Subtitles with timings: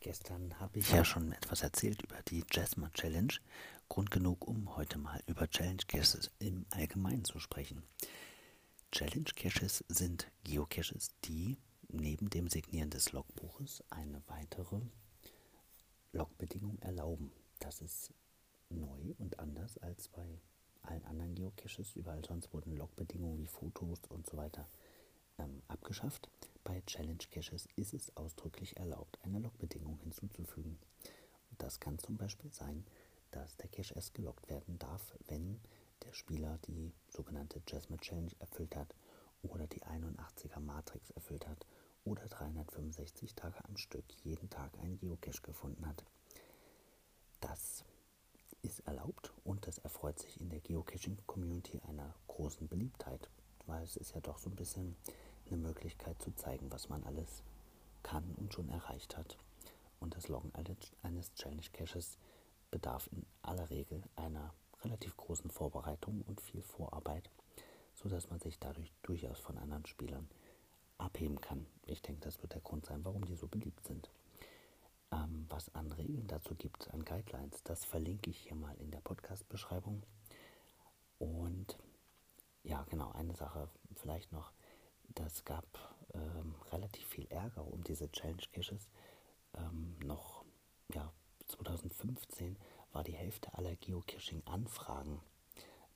[0.00, 3.34] Gestern habe ich ja schon etwas erzählt über die Jasma Challenge.
[3.88, 7.82] Grund genug, um heute mal über Challenge Caches im Allgemeinen zu sprechen.
[8.92, 11.58] Challenge Caches sind Geocaches, die
[11.88, 14.80] neben dem Signieren des Logbuches eine weitere
[16.12, 17.32] Logbedingung erlauben.
[17.58, 18.12] Das ist
[18.68, 20.40] neu und anders als bei
[20.82, 21.96] allen anderen Geocaches.
[21.96, 24.68] Überall sonst wurden Logbedingungen wie Fotos und so weiter
[25.38, 26.30] ähm, abgeschafft.
[26.68, 30.78] Bei Challenge Caches ist es ausdrücklich erlaubt, eine Logbedingung hinzuzufügen.
[31.50, 32.84] Und das kann zum Beispiel sein,
[33.30, 35.62] dass der Cache erst gelockt werden darf, wenn
[36.04, 38.94] der Spieler die sogenannte Jasmine Challenge erfüllt hat
[39.42, 41.66] oder die 81er Matrix erfüllt hat
[42.04, 46.04] oder 365 Tage am Stück jeden Tag einen Geocache gefunden hat.
[47.40, 47.82] Das
[48.60, 53.30] ist erlaubt und das erfreut sich in der Geocaching-Community einer großen Beliebtheit,
[53.64, 54.96] weil es ist ja doch so ein bisschen
[55.48, 57.42] eine Möglichkeit zu zeigen, was man alles
[58.02, 59.36] kann und schon erreicht hat.
[60.00, 60.52] Und das Loggen
[61.02, 62.18] eines Challenge Caches
[62.70, 67.30] bedarf in aller Regel einer relativ großen Vorbereitung und viel Vorarbeit,
[67.94, 70.28] sodass man sich dadurch durchaus von anderen Spielern
[70.98, 71.66] abheben kann.
[71.86, 74.10] Ich denke, das wird der Grund sein, warum die so beliebt sind.
[75.10, 79.00] Ähm, was an Regeln dazu gibt, an Guidelines, das verlinke ich hier mal in der
[79.00, 80.02] Podcast-Beschreibung.
[81.18, 81.78] Und
[82.62, 84.52] ja, genau, eine Sache vielleicht noch
[85.08, 85.66] das gab
[86.14, 88.88] ähm, relativ viel Ärger um diese Challenge Caches.
[89.54, 90.44] Ähm, noch
[90.94, 91.12] ja,
[91.48, 92.56] 2015
[92.92, 95.20] war die Hälfte aller Geocaching-Anfragen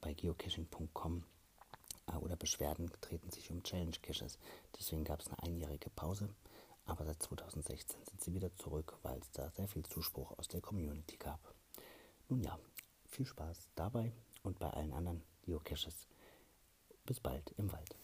[0.00, 1.24] bei geocaching.com
[2.06, 4.38] äh, oder Beschwerden treten sich um Challenge Caches.
[4.78, 6.28] Deswegen gab es eine einjährige Pause.
[6.84, 10.60] Aber seit 2016 sind sie wieder zurück, weil es da sehr viel Zuspruch aus der
[10.60, 11.54] Community gab.
[12.28, 12.58] Nun ja,
[13.06, 16.08] viel Spaß dabei und bei allen anderen Geocaches.
[17.04, 17.96] Bis bald im Wald.